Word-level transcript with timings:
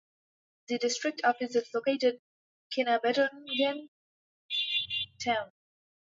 The 0.67 0.79
district 0.79 1.21
office 1.23 1.53
is 1.55 1.69
located 1.75 2.21
in 2.75 2.85
Kinabatangan 2.87 3.89
town. 5.23 5.51